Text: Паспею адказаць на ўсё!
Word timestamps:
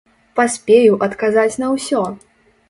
Паспею 0.37 0.95
адказаць 1.09 1.53
на 1.65 1.71
ўсё! 1.75 2.01